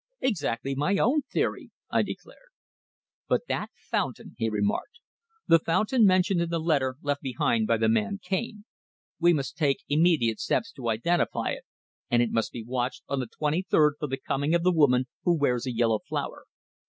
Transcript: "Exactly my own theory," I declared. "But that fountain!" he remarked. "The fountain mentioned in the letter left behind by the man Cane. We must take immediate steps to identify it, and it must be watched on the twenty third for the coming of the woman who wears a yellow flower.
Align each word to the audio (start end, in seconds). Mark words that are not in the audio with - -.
"Exactly 0.19 0.73
my 0.73 0.97
own 0.97 1.21
theory," 1.31 1.69
I 1.91 2.01
declared. 2.01 2.49
"But 3.27 3.41
that 3.47 3.69
fountain!" 3.75 4.33
he 4.39 4.49
remarked. 4.49 4.99
"The 5.47 5.59
fountain 5.59 6.05
mentioned 6.07 6.41
in 6.41 6.49
the 6.49 6.57
letter 6.57 6.95
left 7.03 7.21
behind 7.21 7.67
by 7.67 7.77
the 7.77 7.87
man 7.87 8.19
Cane. 8.19 8.65
We 9.19 9.31
must 9.31 9.57
take 9.57 9.83
immediate 9.87 10.39
steps 10.39 10.71
to 10.71 10.89
identify 10.89 11.51
it, 11.51 11.65
and 12.09 12.23
it 12.23 12.31
must 12.31 12.51
be 12.51 12.63
watched 12.65 13.03
on 13.07 13.19
the 13.19 13.27
twenty 13.27 13.61
third 13.61 13.93
for 13.99 14.07
the 14.07 14.17
coming 14.17 14.55
of 14.55 14.63
the 14.63 14.73
woman 14.73 15.05
who 15.23 15.37
wears 15.37 15.67
a 15.67 15.71
yellow 15.71 15.99
flower. 15.99 16.47